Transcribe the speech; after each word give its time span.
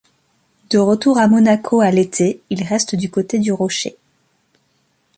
De 0.71 0.79
retour 0.79 1.19
à 1.19 1.27
Monaco 1.27 1.79
à 1.81 1.91
l'été, 1.91 2.41
il 2.49 2.63
reste 2.63 2.95
du 2.95 3.11
côté 3.11 3.37
du 3.37 3.51
Rocher. 3.51 3.97